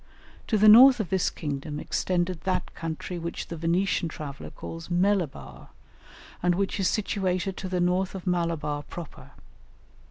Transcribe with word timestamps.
To 0.47 0.57
the 0.57 0.67
north 0.67 0.99
of 0.99 1.11
this 1.11 1.29
kingdom 1.29 1.79
extended 1.79 2.41
that 2.41 2.73
country 2.73 3.19
which 3.19 3.49
the 3.49 3.55
Venetian 3.55 4.09
traveller 4.09 4.49
calls 4.49 4.87
Melibar, 4.89 5.67
and 6.41 6.55
which 6.55 6.79
is 6.79 6.87
situated 6.87 7.55
to 7.57 7.69
the 7.69 7.79
north 7.79 8.15
of 8.15 8.25
Malabar 8.25 8.81
proper. 8.81 9.29